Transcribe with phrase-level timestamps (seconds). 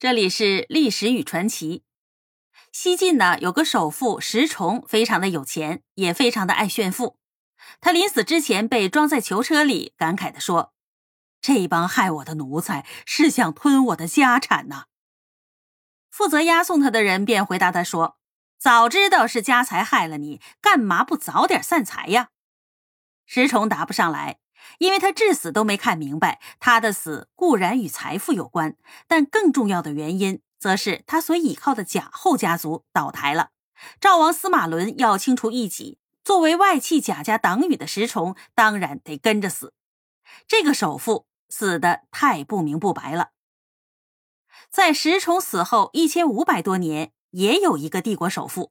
[0.00, 1.84] 这里是历史与传奇。
[2.72, 7.18] 西晋呢有个首富石崇，非常的有钱，也非常的爱炫富。
[7.82, 10.72] 他临死之前被装在囚车里，感慨的说
[11.42, 14.86] ：“这帮害我的奴才是想吞我的家产呐。”
[16.10, 18.16] 负责押送他的人便回答他说
[18.58, 22.30] ：“早知道是家财害了你，干嘛不早点散财呀？”
[23.28, 24.38] 石崇答不上来。
[24.78, 33.50] 因为他至死都没看明白，他的死固然与财富有关，但更重要的原因，则是他所倚靠的贾后家族倒台了。
[34.00, 39.72] 赵王司马伦要清除异己，作为外戚贾家党羽的石崇，当然得跟着死。
[40.46, 43.30] 这个首富死的太不明不白了。
[44.70, 48.70] 在石崇死后一千五百多年，也有一个帝国首富，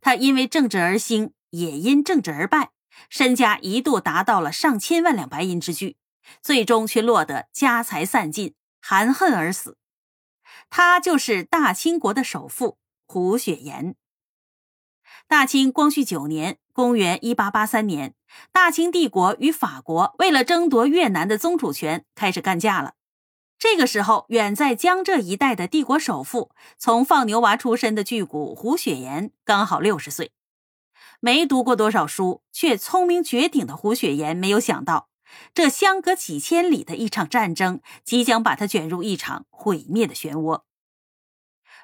[0.00, 2.70] 他因为政治而兴，也因政治而败。
[3.08, 5.96] 身家一度达到了上千万两白银之巨，
[6.42, 9.78] 最终却落得家财散尽、含恨而死。
[10.68, 13.96] 他就是大清国的首富胡雪岩。
[15.26, 18.14] 大清光绪九年（公元1883年），
[18.52, 22.94] 大清帝国与法国为了争夺越南的宗主权开始干架了。
[23.58, 30.32] 这个时候，远在江浙一带的帝国首富，从放牛娃出身的巨贾胡雪岩刚好六十岁。
[31.22, 35.10] 没读过多少书，却聪明绝顶的胡雪岩没有想到，
[35.52, 40.62] 这相隔几千里的一场战争即将把他卷入一场毁灭的漩涡。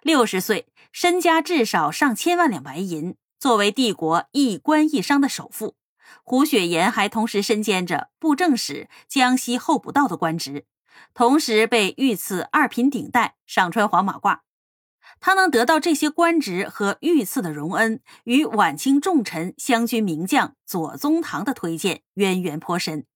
[0.02, 5.76] 六十岁，身家至少上千万两白银，作为帝国一官一商的首富，
[6.24, 10.64] 胡雪岩还同时身兼着布政使、江西候补道的官职，
[11.12, 14.45] 同时被御赐二品顶戴，上穿黄马褂。
[15.20, 23.06] 他能得到这些官职和御赐的荣恩，与晚清重臣湘军名将左宗棠的推荐渊源颇深。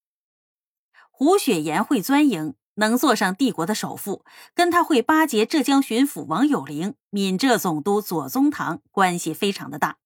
[1.09, 9.97] 胡雪岩会钻营，能坐上帝国的首富，跟他会巴结浙江巡抚王有龄、闽浙总督左宗棠关系非常的大。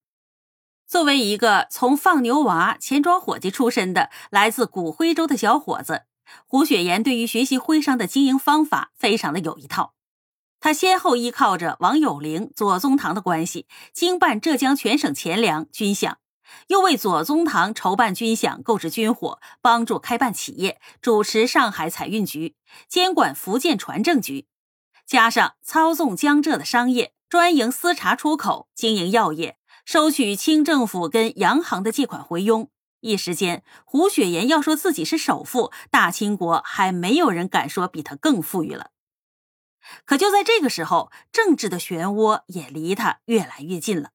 [0.85, 6.03] 作为一个从放牛娃、钱庄伙计出身的来自古徽州的小伙子，
[6.45, 9.94] 胡雪岩对于学习徽商的经营方法非常的有一套。
[10.65, 16.15] 他先后依靠着王有龄、左宗棠的关系，经办浙江全省钱粮、军饷，
[16.69, 22.55] 又为左宗棠筹办军饷、购置军火，帮助开办企业，主持上海采运局，
[22.89, 24.47] 监管福建船政局，
[25.05, 32.71] 加上操纵江浙的商业，专营私茶出口，经营药业，收取清政府跟洋行的借款回佣。
[33.01, 38.89] 一时间，胡雪岩要说自己是首富，大清国还没有人敢说比他更富裕了。
[40.05, 44.11] 可就在这个时候，政治的漩涡也离他越来越近了。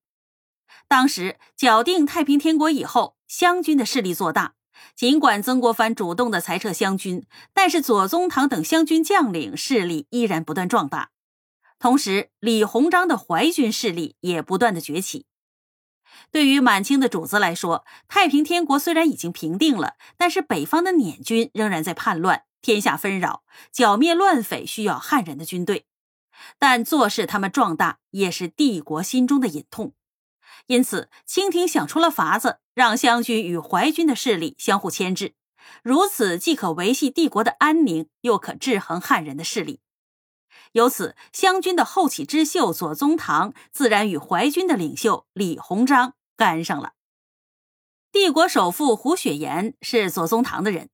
[0.89, 4.55] 当时搅定太平天国以后，湘军的势力做大。
[4.97, 11.11] 尽管曾国藩主动的裁撤湘军，但是左宗棠等湘军将领势力依然不断壮大。
[11.79, 15.27] 同时，李鸿章的淮军势力也不断的崛起。
[16.31, 22.45] 对于满清的主子来说，太平天国虽然已经平定了，但是北方的捻军仍然在叛乱。
[22.63, 23.43] 天下纷扰，
[23.73, 25.87] 剿灭乱匪需要汉人的军队，
[26.59, 29.95] 但坐视他们壮大也是帝国心中的隐痛。
[30.67, 35.33] 因此，清廷想出了法子，让湘军与淮军的势力相互牵制，
[35.83, 39.81] 如此既可维系帝国的安宁，又可制衡汉人的势力。
[40.73, 46.93] 由此，湘军的后起之秀左宗棠自然与淮军的领袖李鸿章干上了。
[48.13, 50.91] 帝国首富胡雪岩是左宗棠的人。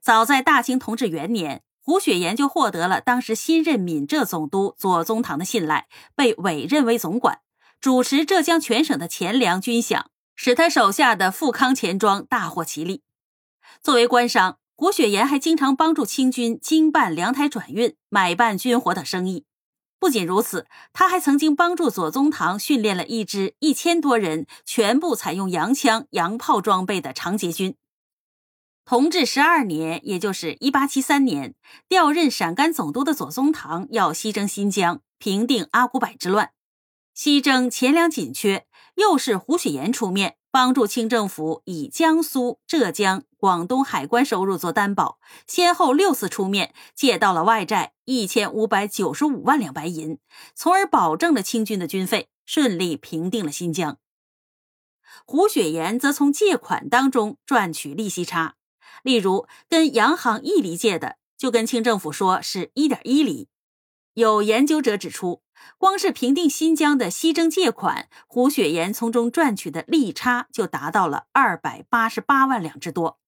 [0.00, 7.40] 早在大清同治元年，胡雪岩就获得了当时新任闽浙总督左宗棠的信赖，被委任为总管，
[7.80, 10.04] 主持浙江全省的钱粮军饷，
[10.34, 13.02] 使他手下的富康钱庄大获其利。
[13.82, 19.44] 作为官商，胡雪岩还经常帮助清军经办粮台转运、买办军火等生意。
[19.98, 27.76] 不仅如此，他还曾经帮助左宗棠训练了一支一千多人、全部采用洋枪、洋炮装备的长捷军。
[28.86, 31.54] 同治十二年，也就是一八七三年，
[31.86, 36.52] 调任陕甘总督的左宗棠要西征新疆，平定阿古柏之乱。
[37.12, 50.18] 西征钱粮紧缺，又是胡雪岩出面帮助清政府以江苏、浙江、广东海关收入做担保，先后六次出面借到了外债一千五百九十五万两白银，
[50.54, 53.98] 从而保证了清军的军费，顺利平定了新疆。
[55.24, 58.56] 胡雪岩则从借款当中赚取利息差。
[59.02, 63.48] 例如，跟洋行一厘借的，就跟清政府说是一点一厘。
[64.14, 65.42] 有研究者指出，
[65.78, 73.18] 光是平定新疆的西征借款，胡雪岩从中赚取的利差就达到了二百八十八万两之多。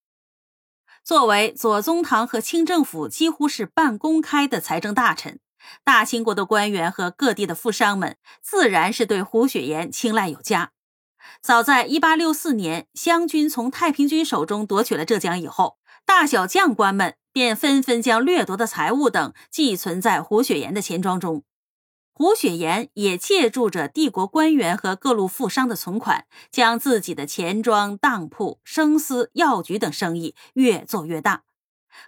[1.04, 5.40] 作为左宗棠和清政府几乎是半公开的财政大臣，
[5.82, 10.72] 大清国的官员和各地的富商们自然是对胡雪岩青睐有加。
[11.40, 21.42] 早在1864年，湘军从太平军手中夺取了浙江以后，大小将官们便纷纷将掠夺的财物等寄存在胡雪岩的钱庄中。
[22.22, 31.42] 胡雪岩也借助着帝国官员和各路富商的存款，将自己的钱庄、当铺、生丝、药局等生意越做越大。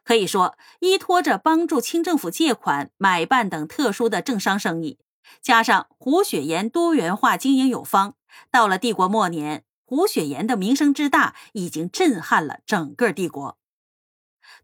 [0.05, 5.01] 可以说，依托着帮助清政府借款、买办等特殊的政商生意，
[5.43, 8.15] 加上胡雪岩多元化经营有方，
[8.53, 13.59] 到了帝国末年，胡雪岩的名声之大，已经震撼了整个帝国。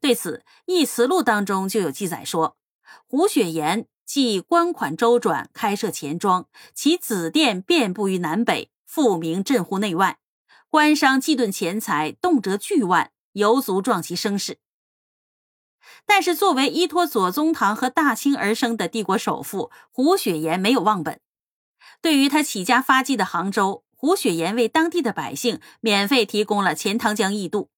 [0.00, 2.56] 对此，《一词录》当中就有记载说，
[3.08, 3.88] 胡雪岩。
[4.12, 10.18] 既官款周转，开设钱庄，其子店遍布于南北，富名震乎内外。
[10.68, 14.58] 官商既顿钱财，动辄巨万，犹足壮其声势。
[16.04, 21.20] 但是，作为依托左宗棠和大清而生的帝国首富，胡雪岩没有忘本。
[22.02, 27.70] 对于他起家发迹的杭州，胡雪岩为当地的百姓免费提供了钱塘江驿渡。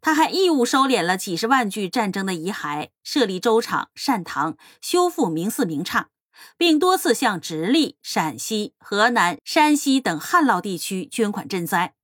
[0.00, 6.08] 他还义务收敛了几十万具战争的遗骸，设立粥厂、善堂，修复名寺名刹，
[6.56, 11.94] 并多次向直隶、陕西、河南、山西等旱涝地区捐款赈灾。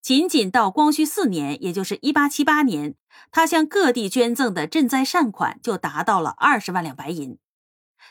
[0.00, 2.96] 仅仅到光绪四年，也就是1878年，
[3.30, 7.38] 他向各地捐赠的赈灾善款就达到了二十万两白银。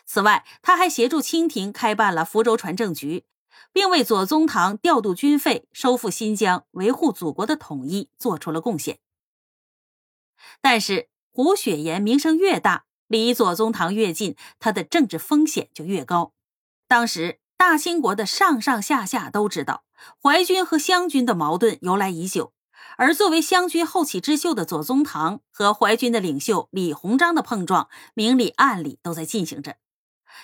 [0.05, 3.25] 此外，他还协助清廷开办了福州船政局，
[3.73, 9.00] 并为左宗棠调度军费、收复新疆、维护祖国的统一做出了贡献。
[10.61, 16.33] 但是胡雪岩名声越大，离左宗棠越近，他的政治风险就越高。
[16.87, 19.83] 当时大清国的上上下下都知道，
[20.21, 22.53] 淮军和湘军的矛盾由来已久，
[22.97, 29.77] 而作为湘军后起之秀的左宗棠和淮军的领袖李鸿章的碰撞，明里暗里都在进行着。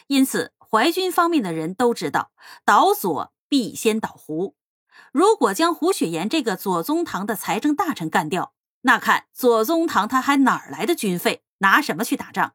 [0.08, 2.32] 因此，淮军方面的人都知道，
[2.64, 4.56] 倒左必先倒胡。
[5.12, 8.54] 如果将胡雪岩这个左宗棠的财政大臣干掉，
[8.88, 11.44] 那看左宗棠他还哪儿来的军费？
[11.58, 12.54] 拿什么去打仗？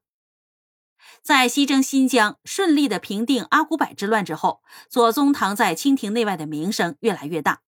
[1.22, 7.60] 在西征新疆顺利的平定阿古柏之乱之后，左宗棠在清廷内外的名声越来越大，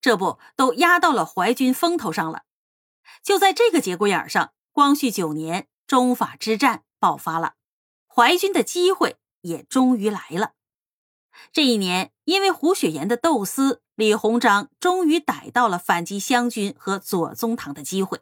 [0.00, 2.44] 这不都压到了淮军风头上了？
[3.24, 7.54] 就在这个节骨眼上，光绪九年中法之战爆发了，
[8.06, 10.52] 淮军的机会也终于来了。
[11.52, 13.82] 这一年，因为胡雪岩的斗私。
[13.96, 18.20] 李鸿章终于逮到了反击湘军和左宗棠的机会。